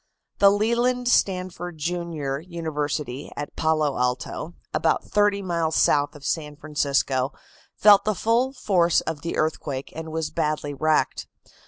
[0.39, 7.33] The Leland Stanford, Jr., University, at Palo Alto (about thirty miles south of San Francisco),
[7.75, 11.27] felt the full force of the earthquake and was badly wrecked.